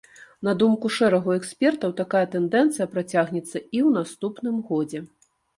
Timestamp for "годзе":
4.73-4.99